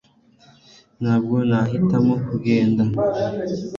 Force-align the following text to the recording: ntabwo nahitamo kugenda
ntabwo 1.01 1.35
nahitamo 1.49 2.13
kugenda 2.27 2.83